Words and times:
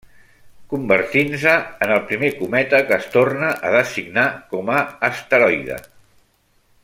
Convertint-se 0.73 1.51
en 1.87 1.93
el 1.97 2.01
primer 2.11 2.31
cometa 2.39 2.79
que 2.87 2.97
es 2.97 3.05
torna 3.17 3.53
a 3.69 3.73
designar 3.77 4.27
com 4.55 4.73
a 4.77 4.79
asteroide. 5.11 5.79